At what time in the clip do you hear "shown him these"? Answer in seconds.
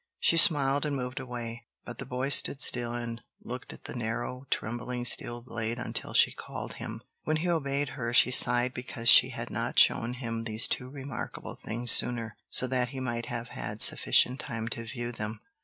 9.77-10.67